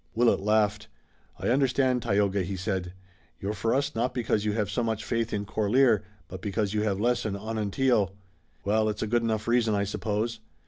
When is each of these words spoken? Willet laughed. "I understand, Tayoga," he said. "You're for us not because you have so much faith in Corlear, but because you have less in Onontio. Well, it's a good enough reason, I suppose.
Willet 0.15 0.39
laughed. 0.39 0.87
"I 1.37 1.49
understand, 1.49 2.01
Tayoga," 2.01 2.41
he 2.41 2.55
said. 2.55 2.93
"You're 3.39 3.53
for 3.53 3.71
us 3.75 3.93
not 3.93 4.15
because 4.15 4.45
you 4.45 4.53
have 4.53 4.67
so 4.67 4.81
much 4.83 5.05
faith 5.05 5.31
in 5.31 5.45
Corlear, 5.45 6.01
but 6.27 6.41
because 6.41 6.73
you 6.73 6.81
have 6.81 6.99
less 6.99 7.23
in 7.23 7.35
Onontio. 7.35 8.09
Well, 8.65 8.89
it's 8.89 9.03
a 9.03 9.07
good 9.07 9.21
enough 9.21 9.47
reason, 9.47 9.75
I 9.75 9.83
suppose. 9.83 10.39